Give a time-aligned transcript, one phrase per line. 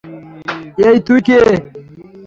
[0.87, 1.39] এই তু্ই কে?